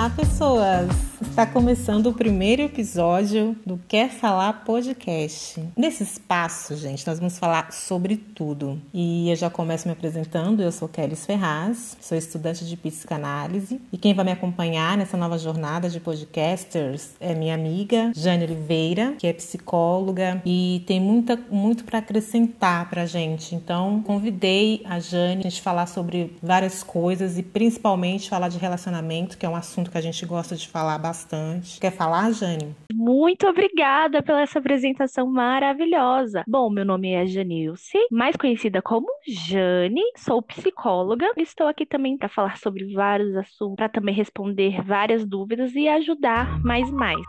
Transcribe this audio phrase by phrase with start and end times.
[0.00, 1.09] lá, pessoas!
[1.22, 5.62] Está começando o primeiro episódio do Quer Falar Podcast.
[5.76, 8.80] Nesse espaço, gente, nós vamos falar sobre tudo.
[8.92, 10.62] E eu já começo me apresentando.
[10.62, 13.80] Eu sou Kelly Ferraz, sou estudante de psicanálise.
[13.92, 19.14] E quem vai me acompanhar nessa nova jornada de podcasters é minha amiga Jane Oliveira,
[19.18, 23.54] que é psicóloga e tem muita, muito para acrescentar para gente.
[23.54, 29.36] Então, convidei a Jane a gente falar sobre várias coisas e principalmente falar de relacionamento,
[29.36, 31.80] que é um assunto que a gente gosta de falar bastante bastante.
[31.80, 32.74] Quer falar, Jane?
[32.92, 36.44] Muito obrigada pela essa apresentação maravilhosa.
[36.46, 41.26] Bom, meu nome é Janilce, mais conhecida como Jane, sou psicóloga.
[41.36, 46.62] Estou aqui também para falar sobre vários assuntos, para também responder várias dúvidas e ajudar
[46.62, 47.20] mais mais.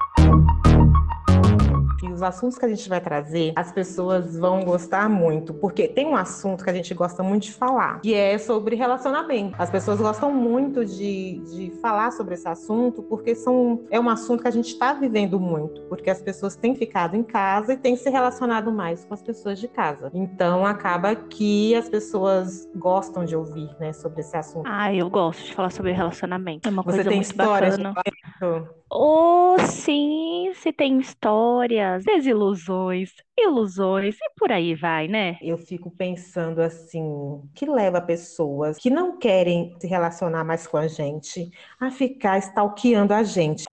[2.04, 6.08] E os assuntos que a gente vai trazer, as pessoas vão gostar muito, porque tem
[6.08, 9.56] um assunto que a gente gosta muito de falar, que é sobre relacionamento.
[9.58, 14.42] As pessoas gostam muito de, de falar sobre esse assunto, porque são, é um assunto
[14.42, 17.96] que a gente está vivendo muito, porque as pessoas têm ficado em casa e têm
[17.96, 20.10] se relacionado mais com as pessoas de casa.
[20.14, 24.66] Então acaba que as pessoas gostam de ouvir, né, sobre esse assunto.
[24.66, 26.68] Ah, eu gosto de falar sobre relacionamento.
[26.68, 27.94] É uma Você coisa tem muito histórias bacana.
[28.42, 28.68] Isso?
[28.90, 35.38] Oh, sim, se tem histórias, desilusões, ilusões e por aí vai, né?
[35.42, 40.88] Eu fico pensando assim, que leva pessoas que não querem se relacionar mais com a
[40.88, 43.64] gente a ficar stalkeando a gente.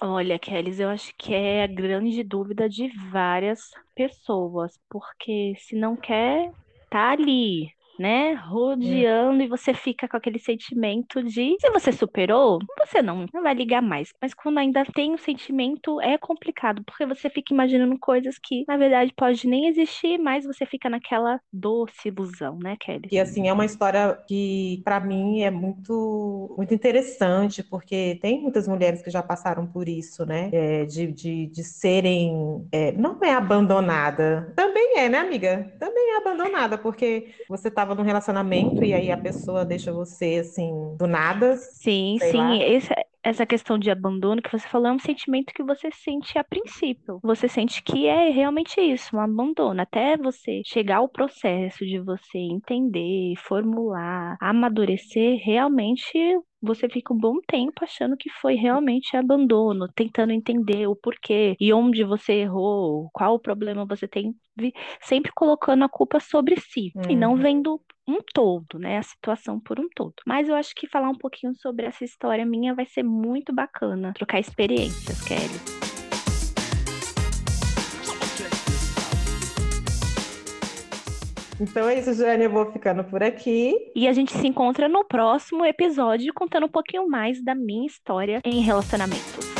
[0.00, 5.96] Olha, Kelly, eu acho que é a grande dúvida de várias pessoas, porque se não
[5.96, 6.50] quer,
[6.90, 8.34] tá ali, né?
[8.34, 13.54] Rodeando e você fica com aquele sentimento de se você superou, você não, não vai
[13.54, 14.12] ligar mais.
[14.20, 18.76] Mas quando ainda tem o sentimento, é complicado, porque você fica imaginando coisas que, na
[18.76, 23.08] verdade, pode nem existir, mas você fica naquela doce ilusão, né, Kelly?
[23.10, 28.66] E assim, é uma história que para mim é muito muito interessante, porque tem muitas
[28.66, 30.50] mulheres que já passaram por isso, né?
[30.52, 35.74] É, de, de, de serem, é, não é abandonada, também é, né, amiga?
[35.78, 40.70] Também é abandonada, porque você estava num relacionamento e aí a pessoa deixa você assim,
[40.96, 41.56] do nada.
[41.82, 42.92] Sim, sim, esse-
[43.22, 47.18] essa questão de abandono que você falou é um sentimento que você sente a princípio.
[47.22, 49.80] Você sente que é realmente isso, um abandono.
[49.80, 56.12] Até você chegar ao processo de você entender, formular, amadurecer, realmente
[56.62, 61.72] você fica um bom tempo achando que foi realmente abandono, tentando entender o porquê e
[61.72, 64.34] onde você errou, qual o problema você tem,
[65.00, 67.38] sempre colocando a culpa sobre si e não Uhum.
[67.38, 68.98] vendo um todo, né?
[68.98, 70.14] A situação por um todo.
[70.26, 74.12] Mas eu acho que falar um pouquinho sobre essa história minha vai ser muito bacana.
[74.14, 75.95] Trocar experiências, Kelly.
[81.60, 83.74] Então é isso, Jane, eu vou ficando por aqui.
[83.94, 88.40] E a gente se encontra no próximo episódio contando um pouquinho mais da minha história
[88.44, 89.55] em relacionamento.